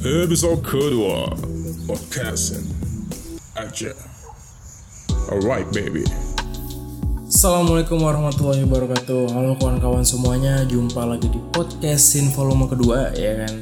episode 0.00 0.64
kedua 0.64 1.28
podcastin 1.84 2.64
aja. 3.52 3.92
Alright 5.28 5.68
baby. 5.76 6.08
Assalamualaikum 7.28 8.00
warahmatullahi 8.00 8.64
wabarakatuh. 8.64 9.28
Halo 9.28 9.60
kawan-kawan 9.60 10.00
semuanya. 10.00 10.64
Jumpa 10.64 11.04
lagi 11.04 11.28
di 11.28 11.36
podcastin 11.52 12.32
volume 12.32 12.64
kedua 12.72 13.12
ya 13.12 13.44
kan? 13.44 13.60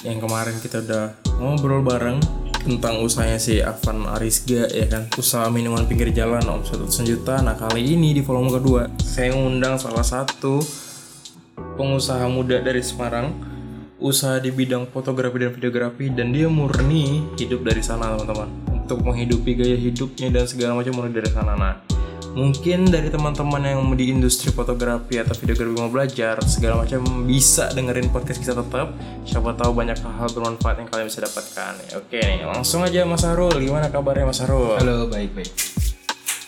Yang 0.00 0.18
kemarin 0.24 0.56
kita 0.64 0.80
udah 0.80 1.04
ngobrol 1.36 1.84
bareng 1.84 2.16
Tentang 2.64 3.04
usahanya 3.04 3.36
si 3.36 3.60
Afan 3.60 4.08
Arisga 4.08 4.64
ya 4.72 4.88
kan? 4.88 5.12
Usaha 5.20 5.52
minuman 5.52 5.84
pinggir 5.84 6.08
jalan 6.16 6.48
omset 6.48 6.80
ratusan 6.80 7.04
juta 7.04 7.44
Nah 7.44 7.60
kali 7.60 7.92
ini 7.92 8.16
di 8.16 8.24
volume 8.24 8.56
kedua 8.56 8.88
Saya 9.04 9.36
ngundang 9.36 9.76
salah 9.76 10.00
satu 10.00 10.64
Pengusaha 11.76 12.24
muda 12.32 12.64
dari 12.64 12.80
Semarang 12.80 13.52
Usaha 14.04 14.36
di 14.36 14.52
bidang 14.52 14.92
fotografi 14.92 15.40
dan 15.40 15.56
videografi 15.56 16.12
Dan 16.12 16.36
dia 16.36 16.44
murni 16.44 17.24
hidup 17.40 17.64
dari 17.64 17.80
sana 17.80 18.12
teman-teman. 18.12 18.52
Untuk 18.84 19.00
menghidupi 19.00 19.56
gaya 19.56 19.80
hidupnya 19.80 20.28
dan 20.28 20.44
segala 20.44 20.76
macam 20.76 20.92
murni 20.92 21.16
dari 21.16 21.32
sana. 21.32 21.56
Nah 21.56 21.74
mungkin 22.34 22.90
dari 22.90 23.14
teman-teman 23.14 23.62
yang 23.62 23.80
di 23.94 24.10
industri 24.10 24.50
fotografi 24.50 25.22
atau 25.22 25.38
videografi 25.38 25.72
mau 25.78 25.86
belajar 25.86 26.42
segala 26.50 26.82
macam 26.82 27.00
bisa 27.24 27.70
dengerin 27.70 28.10
podcast 28.10 28.42
kita 28.42 28.58
tetap. 28.58 28.92
Siapa 29.24 29.54
tahu 29.54 29.70
banyak 29.72 29.96
hal-hal 30.02 30.28
bermanfaat 30.34 30.82
yang 30.82 30.88
kalian 30.90 31.06
bisa 31.08 31.22
dapatkan. 31.24 31.72
Oke 31.96 32.18
nih 32.20 32.44
langsung 32.44 32.82
aja 32.82 33.06
Mas 33.06 33.22
Harul. 33.22 33.54
Gimana 33.56 33.88
kabarnya 33.88 34.28
Mas 34.28 34.42
Harul? 34.42 34.74
Halo, 34.76 35.08
baik-baik. 35.08 35.48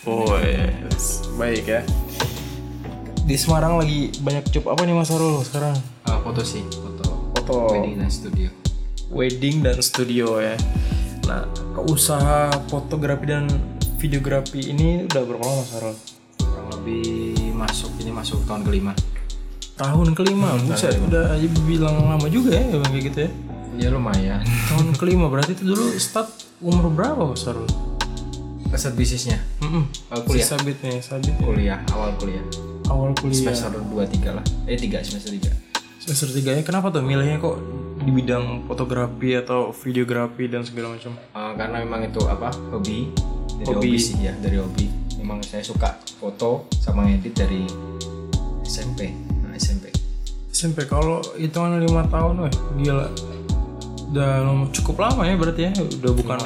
oh 0.05 0.35
yes. 0.43 1.25
baik 1.39 1.65
ya. 1.65 1.81
Di 3.23 3.35
Semarang 3.39 3.79
lagi 3.79 4.11
banyak 4.19 4.51
job 4.51 4.67
apa 4.67 4.83
nih 4.83 4.93
Mas 4.93 5.09
Harul 5.09 5.39
sekarang? 5.47 5.73
Uh, 6.03 6.19
foto 6.19 6.43
sih, 6.43 6.63
foto. 6.67 6.96
Foto 7.47 7.71
Wedding 7.71 7.95
dan 7.95 8.09
studio. 8.09 8.49
wedding 9.09 9.55
dan 9.63 9.77
studio 9.79 10.27
ya 10.37 10.55
nah 11.23 11.47
usaha 11.85 12.51
fotografi 12.67 13.25
dan 13.25 13.47
videografi 13.97 14.67
ini 14.67 15.03
udah 15.05 15.21
berapa 15.23 15.41
lama 15.41 15.57
Mas 15.57 15.71
Harul 15.73 15.95
Kurang 16.37 16.67
lebih 16.73 17.03
masuk 17.53 17.91
ini 17.97 18.11
masuk 18.11 18.43
tahun 18.43 18.61
kelima. 18.61 18.91
tahun 19.73 20.11
kelima 20.11 20.57
buset 20.59 20.97
udah 20.99 21.33
aja 21.33 21.47
bilang 21.63 21.95
lama 22.01 22.27
juga 22.27 22.51
ya 22.53 22.67
bang 22.73 22.91
kayak 22.91 23.05
gitu 23.05 23.19
ya 23.21 23.31
Ya 23.77 23.87
lumayan. 23.87 24.41
tahun 24.41 24.89
kelima 24.95 25.29
berarti 25.29 25.53
itu 25.53 25.63
dulu 25.63 25.93
start 25.95 26.33
umur 26.59 26.89
berapa 26.89 27.21
Mas 27.21 27.39
Sarul? 27.39 27.69
Keset 28.67 28.91
bisnisnya. 28.91 29.37
Mm 29.61 29.85
Uh, 30.09 30.17
kuliah. 30.23 30.41
sabit 30.43 30.77
nih 30.81 30.97
sabit. 30.97 31.37
Kuliah, 31.37 31.77
awal 31.91 32.09
kuliah. 32.17 32.41
awal 32.87 33.13
kuliah 33.13 33.53
Semester 33.53 33.77
2 33.77 33.93
3 34.17 34.33
lah. 34.33 34.41
Eh 34.65 34.73
3 34.75 34.97
semester 34.99 35.29
3. 35.29 35.53
Semester 36.07 36.31
tiga 36.33 36.55
ya 36.55 36.63
kenapa 36.63 36.87
tuh 36.87 37.03
milihnya 37.03 37.37
kok 37.37 37.59
di 37.99 38.11
bidang 38.13 38.63
fotografi 38.63 39.35
atau 39.35 39.75
videografi 39.75 40.47
dan 40.47 40.63
segala 40.63 40.95
macam 40.95 41.11
Uh, 41.35 41.51
karena 41.53 41.83
memang 41.83 42.01
itu 42.01 42.21
apa? 42.23 42.49
Hobi. 42.71 43.11
Dari 43.59 43.67
Hobi. 43.67 43.89
hobi. 43.91 43.99
sih 43.99 44.17
ya, 44.23 44.33
dari 44.39 44.57
hobi. 44.57 44.87
Memang 45.19 45.43
saya 45.43 45.59
suka 45.61 45.97
foto 46.15 46.65
sama 46.79 47.03
ngedit 47.03 47.33
dari 47.35 47.67
SMP. 48.63 49.11
Nah, 49.43 49.51
SMP. 49.53 49.91
SMP 50.49 50.87
kalau 50.87 51.19
hitungan 51.35 51.77
lima 51.77 52.07
tahun 52.07 52.47
weh 52.47 52.53
gila 52.79 53.05
udah 54.07 54.31
cukup 54.71 55.03
lama 55.03 55.27
ya 55.27 55.35
berarti 55.35 55.61
ya 55.67 55.71
udah 55.77 56.11
bukan 56.15 56.39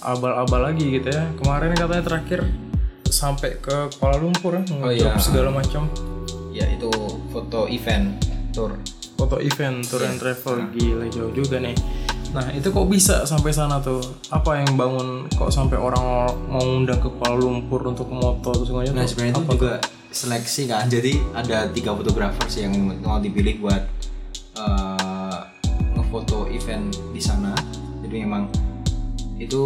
abal-abal 0.00 0.70
lagi 0.70 0.86
gitu 0.86 1.10
ya 1.10 1.26
kemarin 1.42 1.74
katanya 1.74 2.04
terakhir 2.06 2.40
sampai 3.10 3.58
ke 3.58 3.90
Kuala 3.98 4.22
Lumpur 4.22 4.54
ya 4.56 4.62
Oh, 4.78 4.88
iya. 4.88 5.18
segala 5.18 5.50
macam 5.50 5.90
Ya 6.48 6.64
itu 6.72 6.88
foto 7.28 7.68
event 7.68 8.16
tour. 8.56 8.72
foto 9.20 9.36
event 9.44 9.84
tour 9.84 10.00
and 10.08 10.16
travel 10.16 10.56
gila 10.72 11.04
jauh 11.12 11.32
juga 11.36 11.60
nih 11.60 11.76
nah 12.32 12.48
itu 12.52 12.68
kok 12.68 12.88
bisa 12.88 13.24
sampai 13.28 13.52
sana 13.52 13.80
tuh 13.80 14.00
apa 14.32 14.60
yang 14.60 14.76
bangun 14.76 15.28
kok 15.36 15.52
sampai 15.52 15.76
orang 15.76 16.28
mau 16.48 16.64
undang 16.64 17.00
ke 17.00 17.08
Kuala 17.16 17.36
Lumpur 17.36 17.80
untuk 17.84 18.08
moto 18.12 18.52
terus 18.52 18.68
semuanya 18.68 18.92
Nah 18.92 19.04
tuh 19.04 19.10
sebenarnya 19.14 19.32
itu 19.40 19.44
juga 19.56 19.72
seleksi 20.16 20.62
kan. 20.64 20.88
Jadi 20.88 21.20
ada 21.36 21.68
tiga 21.68 21.92
fotografer 21.92 22.48
sih 22.48 22.64
yang 22.64 22.72
mau 23.04 23.20
dipilih 23.20 23.60
buat 23.60 23.82
eh, 24.56 25.40
ngefoto 25.92 26.48
event 26.48 26.88
di 27.12 27.20
sana. 27.20 27.52
Jadi 28.00 28.16
memang 28.24 28.48
itu 29.36 29.62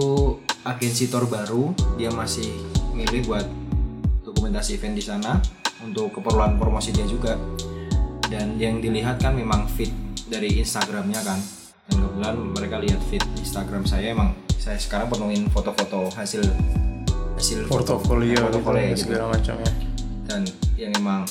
agensi 0.67 1.07
tour 1.07 1.31
baru 1.31 1.71
dia 1.95 2.11
masih 2.11 2.51
milih 2.91 3.31
buat 3.31 3.47
dokumentasi 4.27 4.77
event 4.77 4.99
di 4.99 5.05
sana 5.07 5.39
untuk 5.87 6.11
keperluan 6.19 6.59
promosi 6.59 6.91
dia 6.91 7.07
juga. 7.07 7.39
Dan 8.31 8.57
yang 8.63 8.79
dilihat 8.79 9.19
kan 9.19 9.35
memang 9.35 9.67
feed 9.67 9.91
dari 10.31 10.63
Instagramnya 10.63 11.21
kan. 11.27 11.43
Dan 11.91 12.07
kebetulan 12.07 12.37
mereka 12.55 12.77
lihat 12.79 13.01
feed 13.11 13.25
Instagram 13.43 13.83
saya 13.83 14.15
emang 14.15 14.33
saya 14.61 14.79
sekarang 14.79 15.11
penuhin 15.11 15.51
foto-foto 15.51 16.13
hasil 16.15 16.45
hasil 17.41 17.65
foto- 17.67 17.99
portofolio 17.99 18.37
gitu, 18.37 18.45
portofolio 18.47 18.85
dan 18.85 18.93
gitu. 18.93 19.03
segala 19.09 19.25
macamnya 19.33 19.73
dan 20.31 20.47
yang 20.79 20.93
emang 20.95 21.27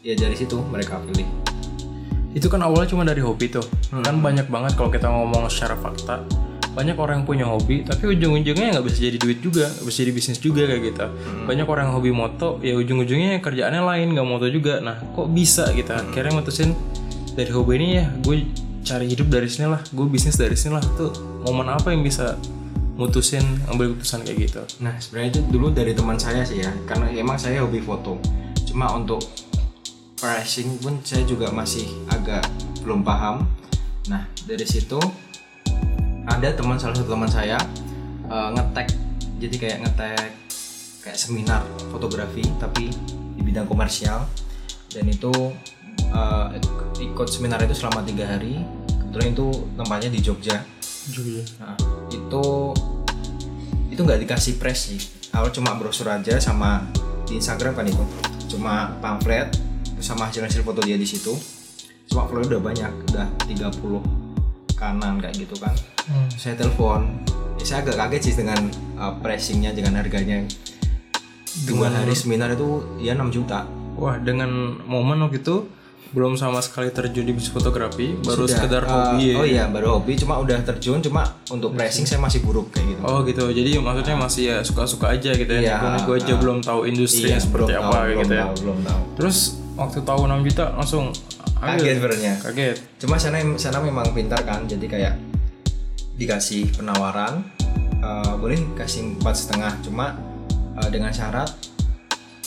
ya 0.00 0.16
dari 0.16 0.32
situ 0.32 0.56
mereka 0.64 0.96
pilih. 1.04 1.28
Itu 2.32 2.48
kan 2.50 2.64
awalnya 2.64 2.88
cuma 2.90 3.04
dari 3.06 3.20
hobi 3.22 3.46
tuh. 3.52 3.62
Hmm. 3.92 4.02
kan 4.02 4.16
banyak 4.18 4.48
banget 4.48 4.72
kalau 4.74 4.90
kita 4.90 5.06
ngomong 5.06 5.46
secara 5.52 5.76
fakta 5.76 6.24
banyak 6.74 6.98
orang 6.98 7.22
yang 7.22 7.26
punya 7.26 7.46
hobi 7.46 7.86
tapi 7.86 8.10
ujung-ujungnya 8.10 8.74
nggak 8.74 8.84
bisa 8.84 8.98
jadi 9.06 9.16
duit 9.22 9.38
juga 9.38 9.70
nggak 9.70 9.86
bisa 9.86 9.98
jadi 10.02 10.12
bisnis 10.12 10.38
juga 10.42 10.62
kayak 10.66 10.82
gitu. 10.82 11.06
Hmm. 11.06 11.46
banyak 11.46 11.66
orang 11.70 11.84
yang 11.88 11.94
hobi 11.94 12.10
moto 12.10 12.58
ya 12.60 12.74
ujung-ujungnya 12.74 13.38
kerjaannya 13.38 13.82
lain 13.86 14.08
nggak 14.18 14.26
moto 14.26 14.46
juga. 14.50 14.82
Nah 14.82 14.98
kok 15.14 15.30
bisa 15.30 15.70
gitu? 15.70 15.94
Hmm. 15.94 16.10
akhirnya 16.10 16.32
mutusin 16.34 16.74
dari 17.38 17.50
hobi 17.54 17.72
ini 17.78 17.88
ya 18.02 18.04
gue 18.20 18.36
cari 18.84 19.06
hidup 19.08 19.26
dari 19.30 19.48
sini 19.48 19.70
lah 19.70 19.80
gue 19.80 20.06
bisnis 20.10 20.34
dari 20.34 20.58
sini 20.58 20.74
lah. 20.74 20.84
Tuh 20.98 21.14
momen 21.46 21.70
apa 21.70 21.94
yang 21.94 22.02
bisa 22.02 22.34
mutusin 22.98 23.42
ambil 23.70 23.94
keputusan 23.94 24.26
kayak 24.26 24.38
gitu? 24.50 24.62
Nah 24.82 24.98
sebenarnya 24.98 25.38
itu 25.38 25.40
dulu 25.50 25.70
dari 25.70 25.94
teman 25.94 26.18
saya 26.18 26.42
sih 26.42 26.58
ya 26.58 26.74
karena 26.90 27.06
emang 27.14 27.38
saya 27.38 27.62
hobi 27.62 27.78
foto. 27.78 28.18
Cuma 28.66 28.90
untuk 28.90 29.22
pricing 30.18 30.82
pun 30.82 30.98
saya 31.06 31.22
juga 31.22 31.54
masih 31.54 31.86
agak 32.10 32.42
belum 32.82 33.06
paham. 33.06 33.46
Nah 34.10 34.26
dari 34.42 34.66
situ 34.66 34.98
ada 36.28 36.48
teman 36.56 36.76
salah 36.80 36.96
satu 36.96 37.12
teman 37.12 37.30
saya 37.30 37.58
eh, 38.28 38.48
ngetek 38.54 38.88
jadi 39.40 39.56
kayak 39.60 39.78
ngetek 39.84 40.30
kayak 41.04 41.18
seminar 41.18 41.60
fotografi 41.92 42.44
tapi 42.56 42.88
di 43.36 43.42
bidang 43.44 43.68
komersial 43.68 44.24
dan 44.92 45.04
itu 45.08 45.32
eh, 46.14 46.46
ikut 47.04 47.28
seminar 47.28 47.60
itu 47.64 47.76
selama 47.76 48.00
tiga 48.06 48.24
hari 48.24 48.62
kebetulan 48.88 49.28
itu 49.30 49.48
tempatnya 49.76 50.10
di 50.10 50.20
Jogja 50.22 50.58
juga 51.12 51.44
Nah, 51.60 51.76
itu 52.08 52.44
itu 53.92 54.00
nggak 54.00 54.20
dikasih 54.24 54.56
press 54.56 54.90
sih. 54.90 55.00
Awal 55.36 55.52
cuma 55.52 55.76
brosur 55.76 56.08
aja 56.08 56.40
sama 56.40 56.82
di 57.28 57.36
Instagram 57.36 57.76
kan 57.76 57.86
itu. 57.86 58.04
Cuma 58.48 58.96
pamflet 59.04 59.52
sama 60.00 60.32
hasil-hasil 60.32 60.64
foto 60.64 60.80
dia 60.80 60.96
di 60.96 61.04
situ. 61.04 61.36
Cuma 62.08 62.24
follower 62.24 62.56
udah 62.56 62.62
banyak, 62.62 62.92
udah 63.12 63.26
30 63.48 64.23
kanan 64.84 65.16
kayak 65.16 65.34
gitu 65.40 65.56
kan. 65.56 65.72
Hmm. 66.04 66.28
Saya 66.36 66.54
telepon. 66.60 67.08
Ya, 67.56 67.64
saya 67.64 67.78
agak 67.86 67.96
kaget 67.96 68.20
sih 68.28 68.34
dengan 68.44 68.60
uh, 69.00 69.16
pricingnya 69.24 69.72
dengan 69.72 69.96
harganya. 69.96 70.44
Dua 71.64 71.88
hari 71.88 72.12
seminar 72.12 72.52
itu 72.52 72.82
ya 73.00 73.16
6 73.16 73.30
juta. 73.32 73.64
wah 73.94 74.18
dengan 74.18 74.50
momen 74.90 75.22
waktu 75.22 75.38
itu 75.38 75.70
belum 76.10 76.34
sama 76.34 76.58
sekali 76.58 76.90
terjun 76.90 77.26
di 77.26 77.30
bisnis 77.30 77.54
fotografi 77.54 78.14
baru 78.26 78.42
Sudah, 78.42 78.54
sekedar 78.58 78.82
uh, 78.86 78.90
hobi 78.90 79.22
ya 79.22 79.34
Oh 79.38 79.46
iya, 79.46 79.64
baru 79.70 79.98
hobi 79.98 80.18
cuma 80.18 80.38
udah 80.42 80.62
terjun 80.66 80.98
cuma 80.98 81.22
untuk 81.46 81.78
pricing 81.78 82.02
saya 82.02 82.18
masih 82.18 82.42
buruk 82.42 82.74
kayak 82.74 82.90
gitu. 82.90 83.00
Oh 83.06 83.22
gitu, 83.22 83.46
jadi 83.54 83.78
maksudnya 83.78 84.18
masih 84.18 84.42
ya 84.50 84.56
suka-suka 84.66 85.14
aja 85.14 85.30
gitu 85.30 85.46
ya. 85.46 85.62
Iya, 85.62 86.06
gue 86.06 86.14
aja 86.18 86.34
ah. 86.34 86.38
belum 86.38 86.58
tahu 86.62 86.80
industrinya 86.90 87.38
Iya, 87.38 87.46
seperti 87.46 87.70
belum 87.70 87.86
apa 87.86 87.94
tahu, 87.94 88.06
gitu 88.06 88.18
belum 88.18 88.30
ya. 88.30 88.42
tahu, 88.42 88.54
belum 88.62 88.78
tahu. 88.82 89.00
Terus 89.18 89.36
waktu 89.74 89.98
tahu 90.02 90.20
6 90.26 90.46
juta 90.50 90.64
langsung. 90.74 91.04
Kaget 91.64 91.94
sebenarnya. 91.98 92.32
Kaget. 92.40 92.76
cuma 93.00 93.16
sana 93.16 93.40
sana 93.56 93.78
memang 93.80 94.12
pintar 94.12 94.40
kan 94.44 94.68
jadi 94.68 94.86
kayak 94.86 95.14
dikasih 96.14 96.70
penawaran 96.76 97.42
eh, 98.04 98.34
boleh 98.36 98.60
kasih 98.76 99.16
empat 99.18 99.34
setengah. 99.34 99.72
Cuma 99.80 100.14
eh, 100.80 100.88
dengan 100.92 101.10
syarat 101.10 101.50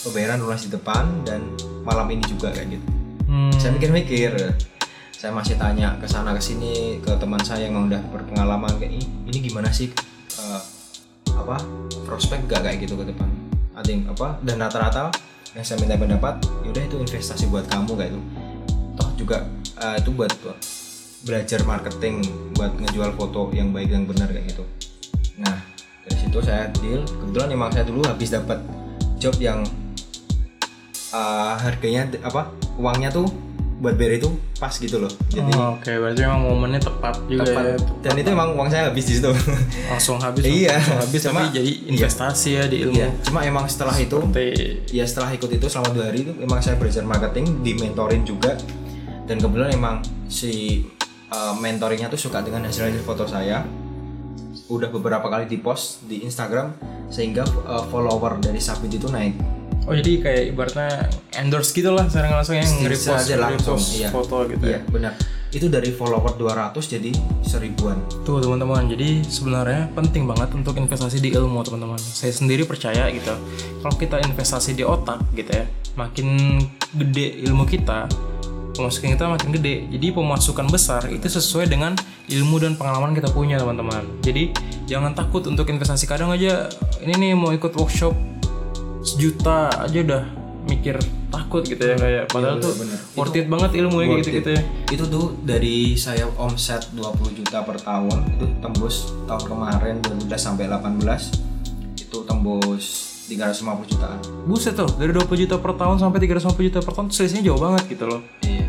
pembayaran 0.06 0.38
lunas 0.38 0.64
di 0.64 0.70
depan 0.70 1.26
dan 1.26 1.42
malam 1.82 2.06
ini 2.14 2.22
juga 2.24 2.54
kayak 2.54 2.78
gitu. 2.78 2.86
Hmm, 3.28 3.52
saya 3.58 3.74
mikir-mikir 3.76 4.32
saya 5.18 5.34
masih 5.34 5.58
tanya 5.58 5.98
ke 5.98 6.06
sana 6.06 6.30
ke 6.30 6.40
sini 6.40 7.02
ke 7.02 7.10
teman 7.18 7.42
saya 7.42 7.66
yang 7.66 7.90
udah 7.90 7.98
berpengalaman 8.14 8.70
kayak 8.78 9.02
ini, 9.02 9.06
ini 9.26 9.38
gimana 9.42 9.68
sih 9.74 9.90
eh, 10.38 10.60
apa 11.34 11.58
prospek 12.06 12.46
gak 12.46 12.64
kayak 12.64 12.86
gitu 12.86 12.94
ke 12.94 13.04
depan. 13.10 13.28
Ada 13.74 13.88
yang 13.90 14.02
apa 14.10 14.38
dan 14.42 14.56
rata-rata 14.62 15.10
yang 15.56 15.64
saya 15.64 15.82
minta 15.82 15.98
pendapat 15.98 16.38
yaudah 16.62 16.82
itu 16.86 16.96
investasi 17.02 17.50
buat 17.50 17.66
kamu 17.66 17.92
kayak 17.98 18.10
itu 18.14 18.20
juga 19.18 19.42
eh, 19.76 19.98
itu 19.98 20.10
buat 20.10 20.30
belajar 21.20 21.60
marketing 21.62 22.22
buat 22.54 22.70
ngejual 22.72 23.10
foto 23.12 23.50
yang 23.50 23.68
baik 23.68 23.90
yang 23.90 24.06
benar 24.06 24.30
kayak 24.30 24.46
gitu 24.48 24.62
nah 25.36 25.58
dari 26.00 26.16
situ 26.16 26.38
saya 26.40 26.70
deal 26.78 27.02
kebetulan 27.04 27.50
emang 27.52 27.70
saya 27.70 27.84
dulu 27.84 28.00
habis 28.02 28.30
dapat 28.30 28.62
job 29.18 29.34
yang 29.36 29.66
uh, 31.10 31.54
harganya 31.58 32.06
apa 32.22 32.48
uangnya 32.76 33.10
tuh 33.10 33.26
buat 33.78 33.94
bayar 33.94 34.18
itu 34.18 34.26
pas 34.54 34.74
gitu 34.74 34.98
loh 34.98 35.10
jadi 35.28 35.54
Oh, 35.54 35.78
Oke, 35.78 35.94
berarti 35.94 36.18
memang 36.18 36.42
momennya 36.44 36.82
tepat 36.82 37.14
juga 37.30 37.46
tepat. 37.46 37.62
ya. 37.64 37.74
dan 38.02 38.14
itu 38.16 38.28
emang 38.28 38.48
uang 38.52 38.66
saya 38.66 38.90
habis 38.90 39.06
di 39.06 39.14
situ 39.14 39.30
Langsung 39.86 40.18
habis. 40.18 40.42
Iya. 40.50 40.74
Langsung 40.74 40.98
habis 40.98 41.20
tapi 41.20 41.30
Cuma- 41.38 41.54
jadi 41.54 41.72
investasi 41.86 42.48
ya 42.52 42.64
di 42.66 42.76
ilmu. 42.82 42.94
Iya, 42.96 43.08
cuma 43.22 43.40
emang 43.42 43.70
setelah 43.70 43.94
itu 43.94 44.18
Seperti 44.18 44.46
ya 44.90 45.04
setelah 45.06 45.30
ikut 45.30 45.50
itu 45.52 45.66
selama 45.70 45.94
dua 45.94 46.04
hari 46.10 46.18
itu 46.20 46.32
emang 46.36 46.58
saya 46.58 46.74
belajar 46.74 47.06
marketing 47.06 47.62
dimentorin 47.62 48.26
juga 48.26 48.58
dan 49.28 49.36
kebetulan 49.36 49.70
emang 49.76 50.00
si 50.26 50.82
uh, 51.28 51.52
mentoringnya 51.54 52.08
tuh 52.08 52.18
suka 52.18 52.40
dengan 52.40 52.64
hasil 52.64 52.88
hasil 52.88 53.04
foto 53.04 53.28
saya 53.28 53.62
udah 54.68 54.88
beberapa 54.88 55.28
kali 55.28 55.44
di 55.44 55.60
post 55.60 56.08
di 56.08 56.24
Instagram 56.24 56.72
sehingga 57.12 57.44
uh, 57.68 57.84
follower 57.92 58.40
dari 58.40 58.60
Sabit 58.60 58.96
itu 58.96 59.08
naik 59.12 59.36
Oh 59.88 59.96
jadi 59.96 60.20
kayak 60.20 60.42
ibaratnya 60.52 61.08
endorse 61.40 61.72
gitu 61.72 61.88
lah 61.96 62.04
secara 62.12 62.28
nggak 62.28 62.40
langsung 62.44 62.56
yang 62.60 62.68
nge-repost, 62.68 63.24
aja 63.24 63.34
langsung 63.40 63.80
iya. 63.96 64.08
foto 64.12 64.44
gitu 64.44 64.64
iya 64.68 64.84
ya. 64.84 64.92
benar 64.92 65.12
itu 65.48 65.64
dari 65.72 65.88
follower 65.88 66.36
200 66.36 66.76
jadi 66.76 67.08
seribuan 67.40 67.96
Tuh 68.20 68.44
teman-teman, 68.44 68.84
jadi 68.84 69.24
sebenarnya 69.24 69.88
penting 69.96 70.28
banget 70.28 70.52
untuk 70.52 70.76
investasi 70.76 71.24
di 71.24 71.32
ilmu 71.32 71.64
teman-teman. 71.64 71.96
Saya 71.96 72.36
sendiri 72.36 72.68
percaya 72.68 73.08
gitu, 73.08 73.32
kalau 73.80 73.96
kita 73.96 74.20
investasi 74.20 74.76
di 74.76 74.84
otak 74.84 75.24
gitu 75.32 75.48
ya, 75.48 75.64
makin 75.96 76.60
gede 76.92 77.40
ilmu 77.48 77.64
kita, 77.64 78.04
pemasukan 78.78 79.18
kita 79.18 79.26
makin 79.26 79.50
gede. 79.58 79.90
Jadi 79.90 80.06
pemasukan 80.14 80.66
besar 80.70 81.02
itu 81.10 81.26
sesuai 81.26 81.66
dengan 81.66 81.98
ilmu 82.30 82.62
dan 82.62 82.78
pengalaman 82.78 83.10
kita 83.18 83.34
punya 83.34 83.58
teman-teman. 83.58 84.06
Jadi 84.22 84.54
jangan 84.86 85.18
takut 85.18 85.42
untuk 85.50 85.66
investasi. 85.66 86.06
Kadang 86.06 86.30
aja 86.30 86.70
ini 87.02 87.14
nih 87.18 87.32
mau 87.34 87.50
ikut 87.50 87.74
workshop 87.74 88.14
sejuta 89.02 89.72
aja 89.82 89.98
udah 90.06 90.24
mikir 90.68 91.00
takut 91.32 91.64
gitu 91.64 91.80
ya 91.80 91.96
kayak 91.96 92.24
padahal 92.28 92.60
tuh 92.60 92.76
worth 93.16 93.32
it 93.36 93.48
banget 93.48 93.80
ilmunya 93.80 94.20
gitu 94.20 94.36
gitu 94.36 94.52
ya. 94.52 94.62
itu 94.92 95.04
tuh 95.08 95.32
dari 95.40 95.96
saya 95.96 96.28
omset 96.36 96.92
20 96.92 97.40
juta 97.40 97.64
per 97.64 97.80
tahun 97.80 98.36
itu 98.36 98.46
tembus 98.60 99.16
tahun 99.24 99.44
kemarin 99.48 99.96
2012 100.28 100.28
sampai 100.36 100.68
18 100.68 102.04
itu 102.04 102.18
tembus 102.28 102.84
350 103.32 103.92
jutaan 103.92 104.18
Buset 104.48 104.76
tuh, 104.76 104.88
dari 104.96 105.12
20 105.12 105.44
juta 105.48 105.56
per 105.56 105.72
tahun 105.76 105.96
sampai 106.00 106.18
350 106.20 106.68
juta 106.68 106.80
per 106.80 106.92
tahun 106.96 107.08
selisihnya 107.12 107.44
jauh 107.48 107.60
banget 107.60 107.82
gitu 107.92 108.04
loh. 108.08 108.20
iya 108.44 108.67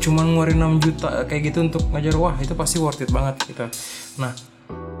Cuman 0.00 0.34
ngeluarin 0.34 0.60
6 0.78 0.84
juta 0.84 1.08
kayak 1.26 1.42
gitu 1.52 1.58
untuk 1.64 1.82
ngajar 1.90 2.14
wah 2.16 2.34
itu 2.40 2.54
pasti 2.56 2.76
worth 2.78 3.02
it 3.02 3.10
banget 3.10 3.38
gitu. 3.46 3.66
Nah, 4.20 4.32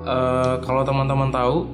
eh, 0.04 0.54
kalau 0.62 0.82
teman-teman 0.84 1.30
tahu 1.32 1.68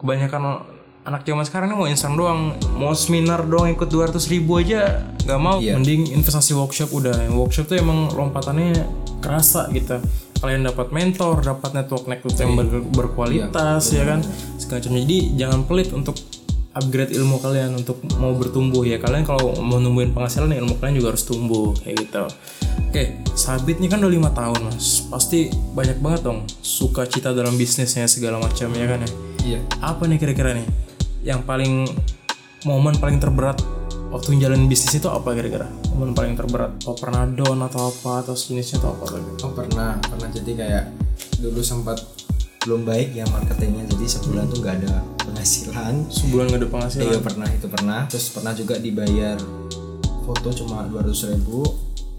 kebanyakan 0.00 0.64
anak 1.00 1.24
zaman 1.24 1.44
sekarang 1.48 1.66
ini 1.72 1.76
mau 1.76 1.88
instan 1.88 2.12
doang, 2.12 2.54
mau 2.76 2.92
seminar 2.92 3.44
doang 3.48 3.72
ikut 3.72 3.88
200 3.88 4.20
ribu 4.28 4.60
aja 4.60 5.04
nggak 5.24 5.40
mau. 5.40 5.56
Iya. 5.58 5.80
Mending 5.80 6.12
investasi 6.12 6.52
workshop 6.52 6.92
udah. 6.92 7.16
Workshop 7.32 7.72
tuh 7.72 7.80
emang 7.80 8.12
lompatannya 8.12 8.84
kerasa 9.24 9.68
gitu. 9.72 10.00
Kalian 10.40 10.64
dapat 10.64 10.88
mentor, 10.88 11.44
dapat 11.44 11.76
network 11.76 12.08
network 12.08 12.36
yang 12.40 12.56
ber- 12.56 12.88
berkualitas 12.96 13.92
ya 13.92 14.08
kan, 14.08 14.24
segala 14.56 14.80
macam. 14.80 14.92
Jadi 14.96 15.18
jangan 15.36 15.60
pelit 15.68 15.92
untuk 15.92 16.16
upgrade 16.80 17.12
ilmu 17.12 17.36
kalian 17.44 17.76
untuk 17.76 18.00
mau 18.16 18.32
bertumbuh 18.32 18.82
ya. 18.88 18.96
Kalian 18.96 19.28
kalau 19.28 19.52
mau 19.60 19.76
numbuhin 19.76 20.16
penghasilan 20.16 20.56
ya 20.56 20.64
ilmu 20.64 20.80
kalian 20.80 20.96
juga 20.96 21.12
harus 21.12 21.24
tumbuh 21.28 21.76
kayak 21.76 22.08
gitu. 22.08 22.24
Oke 22.90 23.20
sabit 23.36 23.78
ini 23.78 23.86
kan 23.92 24.00
udah 24.00 24.10
lima 24.10 24.32
tahun 24.32 24.66
mas. 24.66 25.04
Pasti 25.12 25.52
banyak 25.52 26.00
banget 26.00 26.24
dong 26.24 26.48
suka 26.64 27.04
cita 27.04 27.36
dalam 27.36 27.54
bisnisnya 27.60 28.08
segala 28.08 28.40
macam 28.40 28.72
ya 28.72 28.86
kan 28.88 29.04
ya? 29.04 29.10
Iya. 29.44 29.60
Apa 29.84 30.08
nih 30.08 30.16
kira-kira 30.16 30.56
nih? 30.56 30.66
Yang 31.20 31.40
paling 31.44 31.72
momen 32.64 32.96
paling 32.96 33.20
terberat 33.20 33.60
waktu 34.10 34.42
jalanin 34.42 34.66
bisnis 34.66 34.96
itu 34.96 35.06
apa 35.06 35.36
kira-kira? 35.36 35.68
Momen 35.94 36.16
paling 36.16 36.34
terberat. 36.34 36.80
Oh 36.88 36.96
pernah 36.96 37.28
down 37.28 37.60
atau 37.62 37.92
apa 37.92 38.24
atau 38.24 38.34
jenisnya 38.34 38.80
atau 38.80 38.96
apa 38.96 39.20
lagi? 39.20 39.30
Oh 39.44 39.52
pernah 39.52 40.00
pernah. 40.00 40.28
Jadi 40.32 40.52
kayak 40.56 40.84
dulu 41.44 41.60
sempat 41.60 42.00
belum 42.64 42.84
baik 42.84 43.16
ya 43.16 43.24
marketingnya. 43.28 43.86
Jadi 43.86 44.04
sebulan 44.08 44.44
tuh 44.50 44.58
nggak 44.60 44.76
ada 44.84 45.19
penghasilan. 45.40 45.94
Sebulan 46.12 46.44
gak 46.52 46.60
ada 46.60 46.68
penghasilan. 46.68 47.04
Iya 47.08 47.18
pernah 47.24 47.48
itu 47.48 47.66
pernah. 47.72 48.00
Terus 48.12 48.26
pernah 48.36 48.52
juga 48.52 48.74
dibayar 48.76 49.36
foto 50.28 50.48
cuma 50.52 50.84
200 50.84 51.32
ribu. 51.32 51.64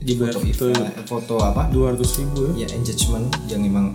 Dibayar 0.02 0.34
foto, 0.34 0.50
foto- 0.50 0.70
event- 0.74 0.96
foto 1.06 1.36
apa? 1.38 1.62
200 1.70 2.20
ribu 2.26 2.38
ya? 2.58 2.66
Ya 2.66 2.68
engagement 2.74 3.30
yang 3.46 3.62
memang 3.62 3.94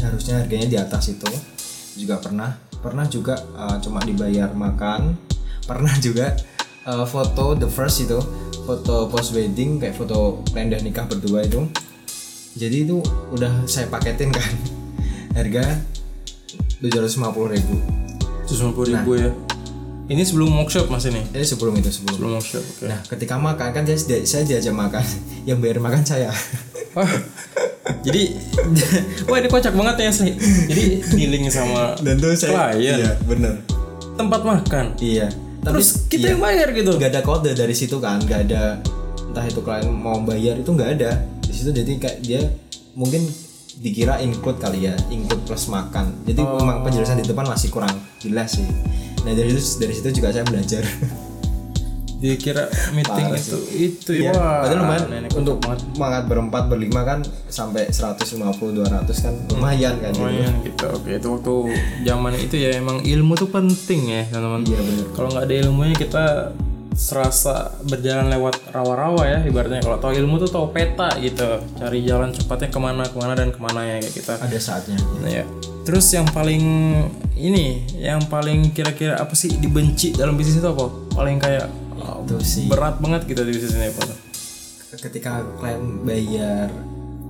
harusnya 0.00 0.40
harganya 0.40 0.66
di 0.72 0.78
atas 0.80 1.12
itu. 1.12 1.28
Juga 2.00 2.16
pernah. 2.16 2.56
Pernah 2.80 3.04
juga 3.12 3.36
uh, 3.52 3.76
cuma 3.84 4.00
dibayar 4.00 4.48
makan. 4.56 5.12
Pernah 5.68 5.92
juga 6.00 6.32
uh, 6.88 7.04
foto 7.04 7.52
the 7.52 7.68
first 7.68 8.00
itu. 8.00 8.16
Foto 8.64 9.06
post 9.06 9.30
wedding 9.36 9.78
kayak 9.78 9.94
foto 9.94 10.40
tenda 10.50 10.80
nikah 10.80 11.04
berdua 11.04 11.44
itu. 11.44 11.68
Jadi 12.56 12.88
itu 12.88 13.04
udah 13.36 13.68
saya 13.68 13.86
paketin 13.92 14.32
kan. 14.32 14.48
Harga 15.36 15.76
750 16.80 17.52
ribu 17.52 18.05
150 18.46 18.92
ribu 18.94 19.12
ya. 19.18 19.30
Ini 20.06 20.22
sebelum 20.22 20.54
workshop 20.54 20.86
mas 20.86 21.02
ini? 21.10 21.18
Ini 21.34 21.42
sebelum 21.42 21.74
itu 21.74 21.90
sebelum. 21.90 22.14
Sebelum 22.14 22.30
workshop 22.38 22.62
oke. 22.62 22.84
Nah 22.86 23.02
ketika 23.02 23.34
makan 23.34 23.68
kan 23.74 23.82
saya, 23.82 24.22
saya 24.22 24.42
diajak 24.46 24.70
makan. 24.70 25.02
Yang 25.50 25.58
bayar 25.58 25.78
makan 25.82 26.02
saya. 26.06 26.30
Jadi 28.06 28.22
wah 29.28 29.38
ini 29.42 29.48
kocak 29.50 29.74
banget 29.74 29.96
ya 30.06 30.10
sih. 30.14 30.30
Jadi 30.70 30.84
dealing 31.10 31.50
sama 31.50 31.98
dan 31.98 32.22
tuh 32.22 32.30
saya 32.38 32.74
klien. 32.74 33.02
iya 33.02 33.10
bener. 33.26 33.54
Tempat 34.14 34.40
makan. 34.46 34.86
iya. 35.02 35.26
Tapi- 35.66 35.82
Terus 35.82 35.88
kita 36.06 36.30
iya. 36.30 36.32
yang 36.38 36.40
bayar 36.42 36.68
gitu. 36.70 36.90
nggak 36.94 37.10
ada 37.10 37.22
kode 37.26 37.50
dari 37.58 37.74
situ 37.74 37.98
kan 37.98 38.22
nggak 38.22 38.40
ada 38.46 38.78
entah 39.26 39.42
itu 39.42 39.58
klien 39.58 39.90
mau 39.90 40.22
bayar 40.22 40.54
itu 40.54 40.70
nggak 40.70 41.02
ada. 41.02 41.18
Di 41.42 41.50
situ 41.50 41.74
jadi 41.74 41.92
kayak 41.98 42.18
dia 42.22 42.40
mungkin 42.94 43.26
dikira 43.76 44.18
include 44.18 44.56
kali 44.56 44.84
ya 44.84 44.94
include 45.08 45.44
plus 45.44 45.66
makan 45.66 46.16
jadi 46.22 46.38
Oh. 46.38 46.56
memang 46.56 46.80
penjelasan 46.82 47.18
di 47.18 47.26
depan 47.26 47.44
masih 47.44 47.68
kurang 47.68 47.92
jelas 48.16 48.54
sih 48.54 48.66
nah 49.20 49.30
dari 49.30 49.50
situ 49.50 49.78
dari 49.78 49.92
situ 49.92 50.08
juga 50.14 50.30
saya 50.30 50.42
belajar 50.42 50.82
Dikira 52.16 52.64
meeting 52.96 53.28
Parah 53.28 53.36
itu 53.36 53.56
sih. 53.60 53.92
itu 53.92 54.10
Iya, 54.16 54.32
wah. 54.32 54.64
padahal 54.64 54.78
lumayan 54.80 55.04
nenek 55.06 55.30
untuk 55.36 55.60
banget. 55.60 55.84
mangat 56.00 56.22
berempat 56.24 56.64
berlima 56.64 57.04
kan 57.04 57.20
sampai 57.46 57.92
150 57.92 58.40
200 58.56 58.88
kan 59.20 59.34
lumayan 59.52 60.00
kan 60.00 60.10
gitu. 60.10 60.24
Lumayan 60.24 60.54
gitu. 60.64 60.86
Oke, 60.88 61.10
itu 61.12 61.28
waktu 61.28 61.54
zaman 62.08 62.32
itu 62.34 62.56
ya 62.56 62.70
emang 62.72 63.04
ilmu 63.04 63.36
tuh 63.36 63.52
penting 63.52 64.00
ya, 64.08 64.22
teman-teman. 64.26 64.64
iya 64.64 64.80
Kalau 65.12 65.28
nggak 65.28 65.44
ada 65.44 65.54
ilmunya 65.60 65.92
kita 65.94 66.24
serasa 66.96 67.76
berjalan 67.84 68.32
lewat 68.32 68.72
rawa-rawa 68.72 69.22
ya 69.22 69.38
ibaratnya 69.44 69.84
kalau 69.84 70.00
tahu 70.00 70.16
ilmu 70.16 70.40
tuh 70.40 70.48
tahu 70.48 70.66
peta 70.72 71.12
gitu 71.20 71.44
cari 71.76 72.00
jalan 72.02 72.32
cepatnya 72.32 72.72
ke 72.72 72.80
mana 72.80 73.04
ke 73.04 73.14
mana 73.14 73.36
dan 73.36 73.52
ke 73.52 73.60
mana 73.60 73.84
ya 73.84 74.00
kayak 74.00 74.14
kita 74.16 74.32
ada 74.40 74.56
saatnya 74.56 74.96
Nah, 75.20 75.28
ya. 75.30 75.44
Terus 75.84 76.08
yang 76.10 76.26
paling 76.26 76.64
ini, 77.32 77.84
yang 77.94 78.18
paling 78.26 78.72
kira-kira 78.72 79.14
apa 79.14 79.30
sih 79.32 79.54
dibenci 79.54 80.10
dalam 80.10 80.34
bisnis 80.34 80.58
itu 80.58 80.66
apa? 80.66 80.90
Paling 81.14 81.36
kayak 81.38 81.68
uh, 81.94 82.24
itu 82.24 82.36
sih 82.42 82.64
berat 82.66 82.98
banget 82.98 83.22
gitu 83.24 83.44
di 83.44 83.52
bisnis 83.52 83.76
ini 83.76 83.88
apa? 83.88 84.02
ketika 84.96 85.44
klien 85.60 85.82
bayar 86.02 86.72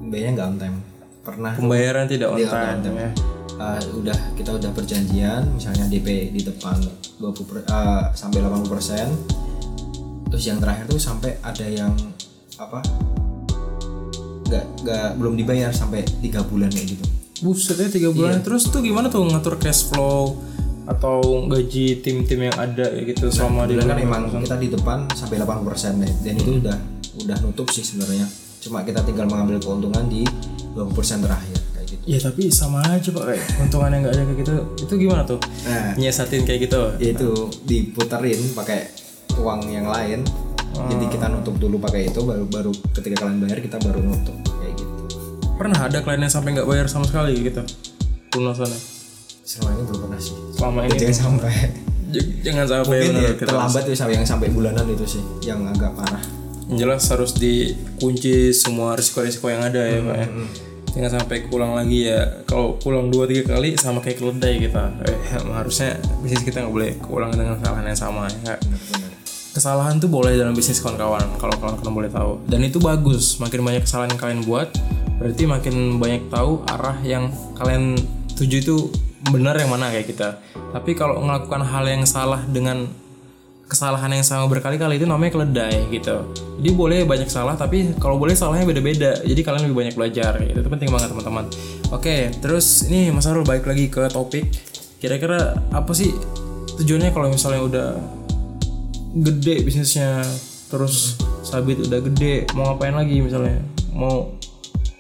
bayarnya 0.07 0.31
nggak 0.33 0.47
on 0.47 0.57
time 0.57 0.77
pernah 1.21 1.53
Pembayaran 1.53 2.07
tidak 2.07 2.31
on 2.31 2.39
time 2.39 2.55
on 2.55 2.81
time. 2.81 2.97
ya. 2.97 3.11
Uh, 3.57 3.81
udah 3.99 4.19
kita 4.37 4.51
udah 4.53 4.71
perjanjian 4.71 5.43
misalnya 5.51 5.89
DP 5.89 6.31
di 6.31 6.45
depan 6.45 6.77
20 7.19 7.33
per- 7.43 7.67
uh, 7.67 8.13
sampai 8.13 8.39
80 8.39 8.69
persen 8.71 9.09
terus 10.37 10.53
yang 10.53 10.61
terakhir 10.61 10.85
tuh 10.85 11.01
sampai 11.01 11.41
ada 11.41 11.65
yang 11.65 11.97
apa 12.61 12.85
nggak 14.47 14.65
nggak 14.85 15.09
belum 15.17 15.35
dibayar 15.41 15.73
sampai 15.73 16.05
tiga 16.21 16.45
bulan 16.45 16.69
kayak 16.69 16.93
gitu 16.93 17.05
Buset 17.37 17.77
ya 17.77 17.93
tiga 17.93 18.09
bulan. 18.17 18.41
Terus 18.41 18.65
tuh 18.73 18.81
gimana 18.81 19.13
tuh 19.13 19.21
ngatur 19.29 19.61
cash 19.61 19.93
flow 19.93 20.41
atau 20.89 21.45
gaji 21.51 22.01
tim-tim 22.01 22.49
yang 22.49 22.57
ada 22.57 22.89
ya 22.89 23.03
gitu 23.05 23.29
selama 23.29 23.69
di 23.69 23.77
Bulan 23.77 23.93
kan 23.93 23.99
emang 24.01 24.23
kita 24.31 24.57
di 24.57 24.73
depan 24.73 25.05
sampai 25.13 25.43
80 25.43 25.69
persen 25.69 26.01
deh 26.01 26.09
dan 26.25 26.35
itu 26.39 26.63
udah 26.63 26.79
udah 27.27 27.37
nutup 27.45 27.69
sih 27.75 27.85
sebenarnya 27.85 28.25
cuma 28.65 28.87
kita 28.89 29.05
tinggal 29.05 29.27
mengambil 29.29 29.61
keuntungan 29.61 30.07
di 30.09 30.23
20 30.79 30.97
persen 30.97 31.21
terakhir 31.21 31.59
kayak 31.75 31.87
gitu 31.91 32.03
Ya 32.07 32.19
tapi 32.23 32.49
sama 32.49 32.81
aja 32.87 33.09
pak 33.11 33.25
kayak 33.29 33.45
keuntungan 33.59 33.91
yang 33.93 34.01
nggak 34.07 34.15
ada 34.15 34.23
kayak 34.23 34.39
gitu. 34.41 34.55
Itu 34.87 34.95
gimana 34.97 35.23
tuh? 35.27 35.41
nah 35.67 35.93
Nyiasatin 35.99 36.43
kayak 36.47 36.61
gitu. 36.71 36.81
itu 37.03 37.31
diputerin 37.67 38.41
pakai 38.55 39.06
uang 39.41 39.61
yang 39.69 39.87
lain. 39.89 40.21
Jadi 40.77 41.05
kita 41.09 41.33
nutup 41.33 41.57
dulu 41.57 41.81
pakai 41.81 42.13
itu 42.13 42.21
baru 42.21 42.45
baru 42.45 42.73
ketika 42.93 43.25
kalian 43.25 43.41
bayar 43.41 43.59
kita 43.65 43.81
baru 43.81 44.01
nutup. 44.05 44.37
Kayak 44.61 44.75
gitu. 44.77 44.95
Pernah 45.57 45.79
ada 45.89 45.99
klien 46.05 46.21
yang 46.21 46.33
sampai 46.33 46.53
nggak 46.53 46.69
bayar 46.69 46.87
sama 46.89 47.09
sekali 47.09 47.33
gitu? 47.41 47.65
Lunasannya. 48.37 48.81
selama 49.47 49.79
ini 49.79 49.83
belum 49.87 50.01
pernah 50.11 50.21
sih. 50.21 50.37
Selama 50.59 50.79
ini? 50.85 50.97
jangan 50.99 51.17
sampai. 51.17 51.55
Jangan 52.17 52.67
sampai 52.71 52.99
mungkin 53.03 53.15
bener, 53.19 53.35
ya, 53.35 53.47
terlambat 53.47 53.83
sampai 53.93 54.15
yang 54.15 54.27
sampai 54.27 54.49
bulanan 54.55 54.87
itu 54.89 55.19
sih 55.19 55.23
yang 55.43 55.67
agak 55.67 55.91
parah. 55.95 56.23
Yang 56.71 56.77
jelas 56.83 57.03
harus 57.15 57.33
dikunci 57.39 58.51
semua 58.55 58.99
risiko-risiko 58.99 59.51
yang 59.51 59.63
ada 59.67 59.83
ya 59.87 60.03
pak 60.03 60.17
ya. 60.19 60.29
Jangan 60.97 61.11
sampai 61.21 61.37
kulang 61.51 61.77
lagi 61.77 62.09
ya. 62.09 62.43
Kalau 62.49 62.79
kulang 62.81 63.11
dua 63.11 63.29
tiga 63.29 63.59
kali 63.59 63.77
sama 63.77 64.01
kayak 64.01 64.19
keledai 64.23 64.55
kita. 64.67 64.85
Eh, 65.03 65.19
harusnya 65.51 65.99
bisnis 66.23 66.43
kita 66.43 66.65
nggak 66.65 66.75
boleh 66.75 66.91
keulang 67.03 67.31
dengan 67.35 67.59
kesalahan 67.59 67.87
yang 67.87 68.01
sama 68.01 68.27
ya 68.43 68.55
benar-benar 68.59 69.16
kesalahan 69.57 69.97
tuh 69.97 70.13
boleh 70.13 70.37
dalam 70.37 70.53
bisnis 70.53 70.85
kawan-kawan 70.85 71.25
kalau 71.41 71.57
kawan-kawan 71.57 71.95
boleh 71.97 72.11
tahu. 72.13 72.45
Dan 72.45 72.61
itu 72.61 72.77
bagus 72.77 73.41
makin 73.41 73.65
banyak 73.65 73.89
kesalahan 73.89 74.13
yang 74.13 74.21
kalian 74.21 74.41
buat 74.45 74.69
berarti 75.17 75.49
makin 75.49 75.97
banyak 75.97 76.29
tahu 76.29 76.61
arah 76.69 77.01
yang 77.01 77.33
kalian 77.57 77.97
tuju 78.37 78.61
itu 78.61 78.77
benar 79.33 79.57
yang 79.57 79.73
mana 79.73 79.89
kayak 79.89 80.13
kita. 80.13 80.45
Tapi 80.77 80.93
kalau 80.93 81.25
melakukan 81.25 81.65
hal 81.65 81.89
yang 81.89 82.05
salah 82.05 82.45
dengan 82.45 82.85
kesalahan 83.67 84.13
yang 84.13 84.23
sama 84.23 84.45
berkali-kali 84.47 85.01
itu 85.01 85.09
namanya 85.09 85.41
keledai 85.41 85.89
gitu. 85.89 86.37
Jadi 86.61 86.71
boleh 86.77 87.09
banyak 87.09 87.33
salah 87.33 87.57
tapi 87.57 87.97
kalau 87.97 88.21
boleh 88.21 88.37
salahnya 88.37 88.69
beda-beda. 88.69 89.25
Jadi 89.25 89.41
kalian 89.41 89.73
lebih 89.73 89.77
banyak 89.81 89.95
belajar 89.97 90.37
gitu. 90.45 90.59
Itu 90.61 90.69
penting 90.69 90.93
banget 90.93 91.17
teman-teman. 91.17 91.49
Oke 91.97 92.29
terus 92.45 92.85
ini 92.93 93.09
Mas 93.09 93.25
Arul 93.25 93.49
balik 93.49 93.65
lagi 93.65 93.89
ke 93.89 94.05
topik. 94.13 94.53
Kira-kira 95.01 95.57
apa 95.73 95.97
sih 95.97 96.13
tujuannya 96.77 97.11
kalau 97.17 97.33
misalnya 97.33 97.63
udah 97.65 97.89
gede 99.17 99.65
bisnisnya. 99.65 100.21
Terus 100.67 101.17
sabit 101.47 101.79
udah 101.87 102.03
gede 102.03 102.51
mau 102.59 102.75
ngapain 102.75 102.93
lagi 102.93 103.23
misalnya? 103.23 103.63
Mau 103.95 104.35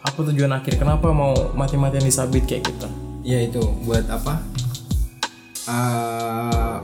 apa 0.00 0.18
tujuan 0.30 0.54
akhir? 0.54 0.78
Kenapa 0.78 1.10
mau 1.10 1.34
mati-matian 1.58 2.06
di 2.06 2.14
sabit 2.14 2.46
kayak 2.46 2.70
kita 2.70 2.88
ya 3.26 3.42
itu 3.42 3.58
buat 3.82 4.06
apa? 4.06 4.38
Eh, 5.66 6.76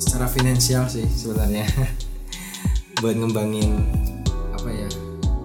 secara 0.00 0.24
finansial 0.32 0.88
sih 0.88 1.04
sebenarnya. 1.04 1.68
Buat 3.04 3.20
ngembangin 3.20 3.84
apa 4.56 4.72
ya? 4.72 4.88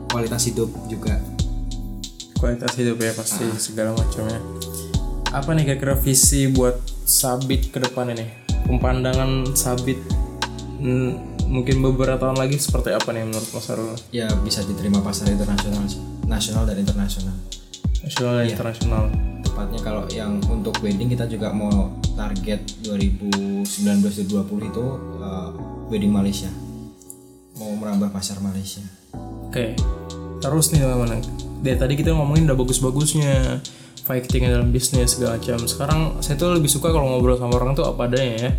Kualitas 0.08 0.48
hidup 0.48 0.72
juga. 0.88 1.20
Kualitas 2.40 2.72
hidup 2.80 3.04
ya 3.04 3.12
pasti 3.12 3.44
segala 3.60 3.92
macamnya. 3.92 4.40
Apa 5.36 5.52
nih 5.52 5.68
kira-kira 5.68 6.00
visi 6.00 6.48
buat 6.48 6.80
sabit 7.04 7.76
ke 7.76 7.84
depan 7.84 8.16
ini? 8.16 8.32
Pemandangan 8.64 9.52
sabit 9.60 10.00
mungkin 11.50 11.84
beberapa 11.84 12.20
tahun 12.20 12.40
lagi 12.40 12.56
seperti 12.56 12.96
apa 12.96 13.12
nih 13.12 13.28
menurut 13.28 13.50
Mas 13.52 13.68
ya 14.16 14.32
bisa 14.46 14.64
diterima 14.64 15.04
pasar 15.04 15.28
internasional 15.28 15.84
nasional 16.30 16.64
dan 16.70 16.78
internasional. 16.78 17.36
Nasional 18.06 18.34
dan 18.40 18.46
internasional. 18.54 19.04
Tepatnya 19.42 19.80
kalau 19.82 20.04
yang 20.14 20.38
untuk 20.48 20.78
wedding 20.86 21.10
kita 21.10 21.26
juga 21.26 21.50
mau 21.50 21.90
target 22.14 22.62
2019-2020 22.86 24.70
itu 24.70 24.86
uh, 25.20 25.50
wedding 25.90 26.14
Malaysia. 26.14 26.48
Mau 27.58 27.76
merambah 27.76 28.14
pasar 28.14 28.40
Malaysia. 28.40 28.86
Oke, 29.50 29.74
terus 30.40 30.72
nih 30.72 30.86
teman-teman. 30.86 31.20
Dari 31.60 31.76
tadi 31.76 31.94
kita 32.00 32.16
ngomongin 32.16 32.48
udah 32.48 32.56
bagus-bagusnya 32.56 33.60
fighting 34.06 34.48
dalam 34.48 34.72
bisnis 34.72 35.18
segala 35.18 35.36
macam. 35.36 35.60
Sekarang 35.68 36.00
saya 36.24 36.40
tuh 36.40 36.56
lebih 36.56 36.72
suka 36.72 36.94
kalau 36.94 37.10
ngobrol 37.10 37.36
sama 37.36 37.60
orang 37.60 37.76
tuh 37.76 37.84
apa 37.90 38.08
adanya 38.08 38.48
ya. 38.48 38.52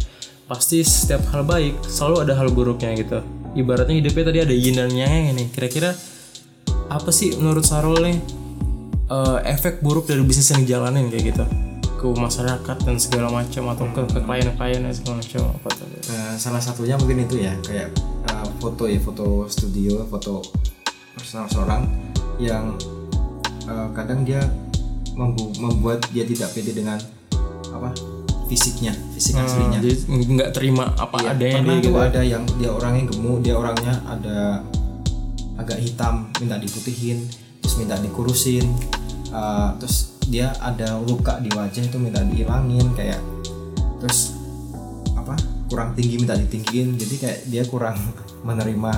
Pasti 0.51 0.83
setiap 0.83 1.23
hal 1.31 1.47
baik 1.47 1.79
selalu 1.87 2.27
ada 2.27 2.35
hal 2.35 2.51
buruknya 2.51 2.91
gitu. 2.99 3.23
Ibaratnya 3.55 4.03
hidupnya 4.03 4.25
tadi 4.35 4.39
ada 4.43 4.55
yin 4.55 4.75
dan 4.75 4.91
yang 4.91 5.31
ini. 5.31 5.47
Kira-kira 5.47 5.95
apa 6.91 7.15
sih 7.15 7.39
menurut 7.39 7.63
Sarul 7.63 8.03
nih 8.03 8.19
eh, 9.07 9.39
efek 9.47 9.79
buruk 9.79 10.11
dari 10.11 10.27
bisnis 10.27 10.51
yang 10.51 10.67
dijalanin 10.67 11.07
kayak 11.07 11.25
gitu 11.31 11.47
ke 12.01 12.07
masyarakat 12.17 12.77
dan 12.81 12.97
segala 12.97 13.29
macam 13.29 13.69
atau 13.77 13.85
ke 13.93 14.03
ke 14.09 14.19
klien-klien 14.25 14.81
dan 14.81 14.91
segala 14.97 15.21
macam 15.21 15.43
apa 15.53 15.69
tuh? 15.77 15.87
Nah, 16.11 16.33
salah 16.41 16.59
satunya 16.59 16.97
mungkin 16.97 17.29
itu 17.29 17.45
ya 17.45 17.53
kayak 17.61 17.93
uh, 18.33 18.49
foto 18.57 18.89
ya 18.89 18.97
foto 18.97 19.45
studio 19.53 20.09
foto 20.09 20.41
personal 21.13 21.45
seorang 21.53 21.85
yang 22.41 22.73
uh, 23.69 23.93
kadang 23.93 24.25
dia 24.25 24.41
membu- 25.13 25.53
membuat 25.61 26.01
dia 26.09 26.25
tidak 26.25 26.57
pede 26.57 26.73
dengan 26.73 26.97
apa 27.69 27.93
fisiknya 28.51 28.91
fisik 29.15 29.39
aslinya. 29.39 29.79
Jadi 29.79 29.95
nggak 30.11 30.51
terima 30.51 30.91
apa 30.99 31.23
Iya, 31.23 31.31
adanya 31.39 31.55
pernah 31.63 31.79
dia 31.79 31.87
tuh 31.87 31.95
gitu. 31.95 32.09
ada 32.11 32.21
yang 32.27 32.43
dia 32.59 32.71
orangnya 32.75 33.05
gemuk 33.07 33.39
dia 33.47 33.55
orangnya 33.55 33.95
ada 34.11 34.39
agak 35.55 35.79
hitam 35.79 36.27
minta 36.43 36.59
diputihin 36.59 37.31
terus 37.63 37.79
minta 37.79 37.95
dikurusin. 38.03 38.67
Uh, 39.31 39.79
terus 39.79 40.19
dia 40.27 40.51
ada 40.59 40.99
luka 40.99 41.39
di 41.39 41.55
wajah 41.55 41.87
itu 41.87 41.97
minta 42.03 42.19
dihilangin 42.27 42.91
kayak 42.99 43.23
terus 44.03 44.35
apa 45.15 45.39
kurang 45.71 45.95
tinggi 45.95 46.19
minta 46.19 46.35
ditinggiin. 46.35 46.99
Jadi 46.99 47.15
kayak 47.23 47.39
dia 47.47 47.63
kurang 47.71 47.95
menerima 48.49 48.93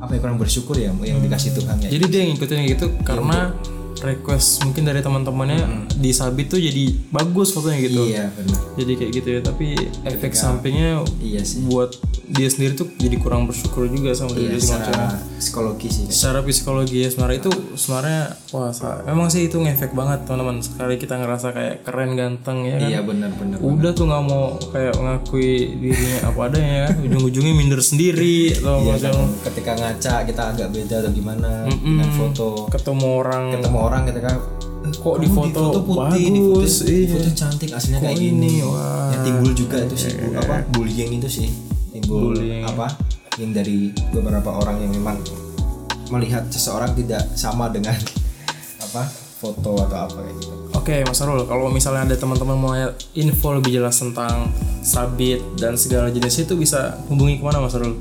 apa 0.00 0.16
ya 0.16 0.20
kurang 0.22 0.38
bersyukur 0.40 0.78
ya 0.80 0.94
yang 1.04 1.20
dikasih 1.20 1.52
Tuhan 1.60 1.76
ya 1.84 1.92
Jadi 1.92 2.04
dia 2.08 2.22
ngikutin 2.24 2.56
kayak 2.56 2.70
gitu 2.72 2.86
karena 3.04 3.52
request 4.02 4.62
mungkin 4.62 4.82
dari 4.82 5.00
teman-temannya 5.00 5.60
di 5.92 6.10
sabit 6.10 6.48
tuh 6.48 6.58
jadi 6.58 6.84
bagus 7.08 7.50
fotonya 7.50 7.78
gitu. 7.80 8.02
iya 8.04 8.28
benar. 8.30 8.58
Jadi 8.72 8.92
kayak 8.94 9.12
gitu 9.12 9.28
ya, 9.30 9.40
tapi 9.40 9.66
efek 10.02 10.32
sampingnya 10.32 10.90
iya 11.20 11.40
sih. 11.40 11.60
buat 11.62 11.92
dia 12.26 12.46
sendiri 12.46 12.72
tuh 12.74 12.86
jadi 12.94 13.18
kurang 13.18 13.44
bersyukur 13.44 13.84
juga 13.86 14.14
sama 14.14 14.32
iya, 14.32 14.48
diri 14.48 14.58
secara 14.58 15.18
psikologi 15.36 15.88
sih. 15.90 16.06
Secara 16.06 16.40
psikologi 16.40 16.96
ya 16.98 17.08
sebenarnya 17.08 17.38
itu 17.40 17.52
sebenarnya 17.74 18.22
wah 18.50 18.70
sa- 18.70 19.02
memang 19.02 19.26
sih 19.28 19.44
itu 19.44 19.56
ngefek 19.56 19.92
banget 19.92 20.24
teman-teman. 20.24 20.60
Sekali 20.60 20.94
kita 20.94 21.18
ngerasa 21.18 21.50
kayak 21.50 21.74
keren 21.82 22.14
ganteng 22.14 22.62
ya 22.62 22.76
kan. 22.76 22.88
iya 22.88 23.00
benar 23.02 23.30
benar 23.34 23.58
Udah 23.60 23.90
tuh 23.90 24.06
nggak 24.06 24.24
mau 24.24 24.42
kayak 24.70 24.94
ngakui 24.94 25.50
dirinya 25.76 26.18
apa 26.24 26.40
adanya 26.46 26.70
ya 26.70 26.82
kan. 26.86 26.94
Ujung-ujungnya 27.06 27.52
minder 27.52 27.80
sendiri 27.80 28.54
atau 28.54 28.78
Iya, 28.78 28.94
macam 28.94 29.12
kan, 29.12 29.28
ketika 29.44 29.72
ngaca 29.74 30.14
kita 30.22 30.42
agak 30.48 30.68
beda 30.70 30.94
atau 31.02 31.10
gimana? 31.10 31.50
Dengan 31.66 32.10
foto. 32.10 32.48
Ketemu 32.70 33.06
orang. 33.18 33.44
Ketemu 33.50 33.76
orang 33.76 33.89
ketika 34.04 34.30
kok 34.90 35.16
di 35.18 35.26
"Kamu 35.28 35.36
foto, 35.36 35.60
putih, 35.80 36.24
di 36.24 36.40
foto, 36.40 36.58
bagus, 36.58 36.74
di 36.82 36.94
iya. 36.96 37.12
foto 37.12 37.30
cantik 37.30 37.70
aslinya 37.70 37.98
kayak 38.00 38.16
gini. 38.16 38.52
wah. 38.62 39.10
Ya 39.12 39.18
timbul 39.22 39.52
juga 39.52 39.76
itu 39.80 39.96
sih 39.96 40.12
bu- 40.16 40.34
apa 40.34 40.54
bullying 40.70 41.10
itu 41.16 41.28
sih 41.28 41.48
timbul 41.90 42.34
apa 42.64 42.86
yang 43.38 43.50
dari 43.50 43.90
beberapa 44.10 44.50
orang 44.52 44.82
yang 44.82 44.92
memang 44.92 45.16
melihat 46.10 46.42
seseorang 46.50 46.90
tidak 46.92 47.22
sama 47.34 47.70
dengan 47.70 47.94
apa 48.84 49.06
foto 49.40 49.78
atau 49.80 49.98
apa 50.04 50.18
kayak 50.20 50.36
gitu. 50.36 50.52
Oke 50.70 50.96
Mas 51.02 51.18
Arul, 51.18 51.42
kalau 51.44 51.66
misalnya 51.68 52.06
ada 52.06 52.16
teman-teman 52.16 52.56
mau 52.56 52.74
info 53.14 53.48
lebih 53.52 53.74
jelas 53.74 53.96
tentang 53.96 54.50
sabit 54.80 55.40
dan 55.56 55.74
segala 55.74 56.08
jenis 56.08 56.44
itu 56.44 56.54
bisa 56.54 56.98
hubungi 57.08 57.38
ke 57.38 57.44
mana 57.44 57.58
Mas 57.58 57.74
Arul? 57.74 57.96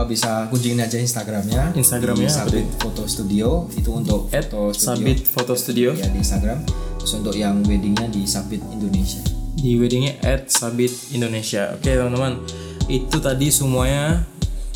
Oh, 0.00 0.08
bisa 0.08 0.48
kunjungin 0.48 0.80
aja 0.80 0.96
Instagramnya. 0.96 1.76
Instagramnya 1.76 2.24
di 2.24 2.32
Sabit 2.32 2.66
Foto 2.80 3.04
Studio 3.04 3.68
itu 3.76 3.92
untuk 3.92 4.32
At 4.32 4.48
foto 4.48 4.72
studio. 4.72 4.96
Sabit 4.96 5.18
Foto 5.28 5.52
Studio 5.52 5.88
Ya 5.92 6.08
di 6.08 6.18
Instagram. 6.24 6.64
Terus 6.96 7.12
untuk 7.18 7.34
yang 7.36 7.60
weddingnya 7.66 8.08
di 8.08 8.24
Sabit 8.24 8.64
Indonesia. 8.72 9.20
di 9.62 9.78
weddingnya 9.78 10.18
at 10.26 10.50
Sabit 10.50 10.90
Indonesia. 11.14 11.78
Oke 11.78 11.94
teman-teman, 11.94 12.42
itu 12.90 13.22
tadi 13.22 13.46
semuanya 13.46 14.26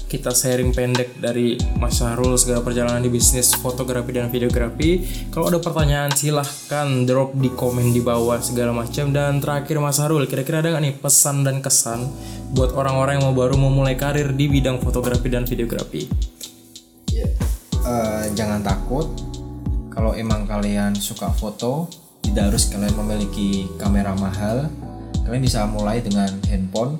kita 0.06 0.30
sharing 0.30 0.70
pendek 0.70 1.18
dari 1.18 1.58
Mas 1.82 1.98
Syahrul 1.98 2.38
segala 2.38 2.62
perjalanan 2.62 3.02
di 3.02 3.10
bisnis 3.10 3.50
fotografi 3.58 4.14
dan 4.14 4.30
videografi. 4.30 5.02
Kalau 5.34 5.50
ada 5.50 5.58
pertanyaan 5.58 6.14
silahkan 6.14 6.86
drop 7.02 7.34
di 7.34 7.50
komen 7.50 7.90
di 7.90 7.98
bawah 7.98 8.38
segala 8.38 8.70
macam. 8.70 9.10
Dan 9.10 9.42
terakhir 9.42 9.82
Mas 9.82 9.98
Syahrul, 9.98 10.30
kira-kira 10.30 10.62
ada 10.62 10.70
nggak 10.70 10.84
nih 10.86 10.94
pesan 11.02 11.42
dan 11.42 11.58
kesan 11.58 12.06
buat 12.54 12.70
orang-orang 12.78 13.18
yang 13.18 13.34
mau 13.34 13.36
baru 13.36 13.58
memulai 13.58 13.98
karir 13.98 14.30
di 14.30 14.46
bidang 14.46 14.78
fotografi 14.78 15.26
dan 15.26 15.42
videografi? 15.42 16.06
Eh, 17.86 18.24
jangan 18.34 18.66
takut 18.66 19.06
kalau 19.94 20.10
emang 20.18 20.42
kalian 20.42 20.98
suka 20.98 21.30
foto 21.30 21.86
tidak 22.18 22.50
harus 22.50 22.66
kalian 22.66 22.98
memiliki 22.98 23.70
kamera 23.78 24.10
mahal 24.18 24.66
kalian 25.22 25.38
bisa 25.38 25.62
mulai 25.70 26.02
dengan 26.02 26.26
handphone 26.50 26.98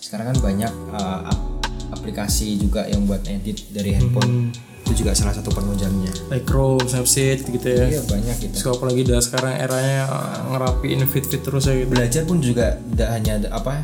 sekarang 0.00 0.32
kan 0.32 0.38
banyak 0.40 0.72
ap- 0.96 1.55
aplikasi 1.92 2.58
juga 2.58 2.86
yang 2.88 3.06
buat 3.06 3.22
edit 3.26 3.70
dari 3.70 3.94
handphone. 3.94 4.50
Itu 4.86 5.02
juga 5.02 5.18
salah 5.18 5.34
satu 5.34 5.50
penunjangnya. 5.50 6.30
Lightroom, 6.30 6.78
Snapseed 6.86 7.42
gitu 7.50 7.66
ya. 7.66 7.90
iya 7.90 8.02
banyak 8.06 8.36
gitu 8.38 8.54
So, 8.54 8.78
apalagi 8.78 9.02
udah 9.02 9.18
sekarang 9.18 9.58
eranya 9.58 10.06
uh, 10.06 10.54
ngerapiin 10.54 11.02
fit-fit 11.10 11.42
terus 11.42 11.66
ya 11.66 11.74
gitu. 11.74 11.90
belajar 11.90 12.22
pun 12.22 12.38
juga 12.38 12.78
tidak 12.78 13.08
hanya 13.10 13.32
ada 13.42 13.48
apa 13.50 13.82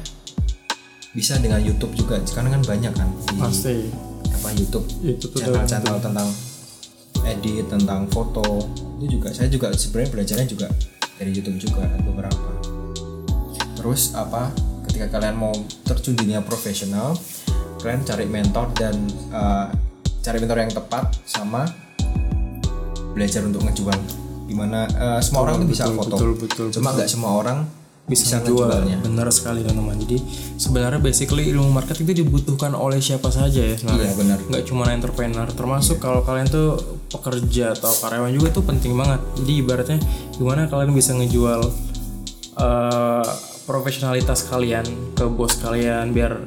bisa 1.13 1.37
dengan 1.43 1.59
YouTube 1.59 1.93
juga. 1.99 2.23
Sekarang 2.23 2.55
kan 2.55 2.63
banyak 2.63 2.93
kan 2.95 3.09
di 3.35 3.39
Pasti. 3.43 3.77
apa 4.31 4.49
YouTube. 4.55 4.87
Itu 5.03 5.27
tuh 5.29 5.43
udah 5.43 5.67
channel-channel 5.67 5.99
tentang 6.01 6.29
edit 7.27 7.67
tentang 7.67 8.07
foto. 8.09 8.71
Itu 9.03 9.19
juga 9.19 9.29
saya 9.35 9.51
juga 9.51 9.75
sebenarnya 9.75 10.11
belajarnya 10.15 10.47
juga 10.47 10.67
dari 11.19 11.31
YouTube 11.35 11.59
juga 11.59 11.83
beberapa. 12.07 12.51
Terus 13.75 14.15
apa 14.15 14.55
ketika 14.87 15.19
kalian 15.19 15.35
mau 15.35 15.53
terjun 15.83 16.15
dunia 16.15 16.39
profesional 16.47 17.19
kalian 17.83 18.03
cari 18.07 18.25
mentor 18.31 18.67
dan 18.79 18.95
uh, 19.35 19.67
cari 20.23 20.39
mentor 20.39 20.59
yang 20.62 20.73
tepat 20.73 21.05
sama 21.27 21.67
belajar 23.12 23.45
untuk 23.45 23.67
ngejual. 23.67 23.99
Gimana 24.47 24.87
uh, 24.97 25.21
semua 25.21 25.51
orang 25.51 25.67
tuh 25.67 25.69
bisa 25.69 25.91
foto. 25.91 26.15
betul, 26.17 26.33
betul, 26.39 26.67
cuma 26.71 26.95
nggak 26.95 27.11
semua 27.11 27.43
orang 27.43 27.67
bisa, 28.03 28.43
bisa, 28.43 28.51
jual 28.51 28.67
ngejualnya 28.67 28.99
benar 28.99 29.31
sekali 29.31 29.62
teman-teman 29.62 29.95
jadi 30.03 30.19
sebenarnya 30.59 30.99
basically 30.99 31.55
ilmu 31.55 31.71
marketing 31.71 32.11
itu 32.11 32.27
dibutuhkan 32.27 32.75
oleh 32.75 32.99
siapa 32.99 33.31
saja 33.31 33.62
ya 33.62 33.79
sebenarnya. 33.79 34.11
Iya, 34.11 34.19
benar. 34.19 34.39
nggak 34.43 34.65
cuma 34.67 34.85
entrepreneur. 34.91 35.47
Termasuk 35.47 36.03
kalau 36.03 36.27
kalian 36.27 36.51
tuh 36.51 36.99
pekerja 37.15 37.79
atau 37.79 37.95
karyawan 38.03 38.35
juga 38.35 38.49
tuh 38.51 38.67
penting 38.67 38.99
banget. 38.99 39.23
Jadi 39.39 39.53
ibaratnya 39.62 39.99
gimana 40.35 40.67
kalian 40.67 40.91
bisa 40.91 41.15
ngejual 41.15 41.61
eh, 42.59 43.29
profesionalitas 43.65 44.51
kalian 44.51 44.85
ke 45.15 45.25
bos 45.31 45.55
kalian 45.62 46.11
biar 46.11 46.43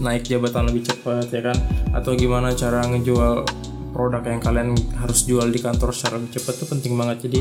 naik 0.00 0.26
jabatan 0.26 0.70
lebih 0.70 0.86
cepat 0.86 1.30
ya 1.30 1.42
kan? 1.52 1.58
Atau 1.94 2.14
gimana 2.18 2.54
cara 2.54 2.82
ngejual 2.86 3.46
produk 3.94 4.22
yang 4.26 4.42
kalian 4.42 4.68
harus 4.98 5.22
jual 5.22 5.46
di 5.50 5.62
kantor 5.62 5.94
secara 5.94 6.18
lebih 6.18 6.40
cepat 6.40 6.54
itu 6.58 6.66
penting 6.66 6.92
banget. 6.98 7.30
Jadi 7.30 7.40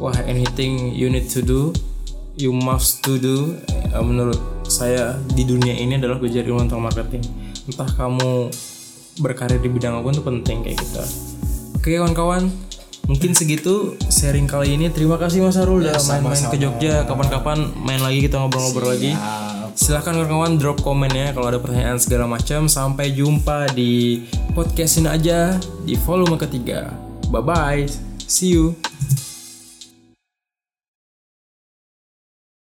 wah 0.00 0.16
anything 0.24 0.92
you 0.92 1.08
need 1.12 1.28
to 1.28 1.40
do 1.44 1.72
you 2.36 2.52
must 2.52 3.00
to 3.00 3.16
do 3.16 3.56
eh, 3.68 4.04
menurut 4.04 4.38
saya 4.68 5.16
di 5.32 5.48
dunia 5.48 5.72
ini 5.72 5.96
adalah 5.96 6.20
belajar 6.20 6.44
ilmu 6.44 6.68
tentang 6.68 6.84
marketing. 6.84 7.24
Entah 7.66 7.88
kamu 7.96 8.52
berkarir 9.20 9.58
di 9.58 9.72
bidang 9.72 9.96
apa 9.96 10.04
pun 10.04 10.12
itu 10.12 10.22
penting 10.24 10.58
kayak 10.62 10.76
gitu. 10.76 11.02
Oke 11.80 11.96
kawan-kawan 11.96 12.52
mungkin 13.08 13.32
segitu 13.32 13.96
sharing 14.12 14.44
kali 14.44 14.76
ini. 14.76 14.92
Terima 14.92 15.16
kasih 15.16 15.40
Mas 15.40 15.56
Harul 15.56 15.80
udah 15.80 15.96
main-main 15.96 16.44
ke 16.52 16.58
Jogja. 16.60 17.08
Kapan-kapan 17.08 17.72
main 17.80 18.02
lagi 18.04 18.20
kita 18.20 18.36
ngobrol-ngobrol 18.36 18.92
lagi 18.92 19.16
silahkan 19.76 20.16
kawan-kawan 20.16 20.56
drop 20.56 20.80
komen 20.80 21.12
ya 21.12 21.30
kalau 21.36 21.52
ada 21.52 21.60
pertanyaan 21.60 22.00
segala 22.00 22.24
macam. 22.24 22.66
Sampai 22.66 23.12
jumpa 23.12 23.70
di 23.76 24.24
podcast 24.56 24.98
ini 24.98 25.12
aja 25.12 25.60
di 25.84 25.94
volume 26.00 26.40
ketiga. 26.40 26.90
Bye 27.28 27.44
bye 27.44 28.06
see 28.26 28.58
you 28.58 28.74